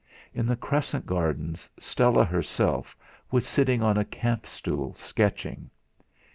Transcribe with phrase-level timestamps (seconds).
[0.33, 2.97] In the Crescent gardens Stella herself
[3.29, 5.69] was sitting on a camp stool, sketching.